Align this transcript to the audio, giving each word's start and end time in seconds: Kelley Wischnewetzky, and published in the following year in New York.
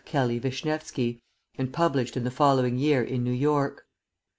Kelley 0.03 0.39
Wischnewetzky, 0.39 1.21
and 1.59 1.71
published 1.71 2.17
in 2.17 2.23
the 2.23 2.31
following 2.31 2.79
year 2.79 3.03
in 3.03 3.23
New 3.23 3.29
York. 3.31 3.85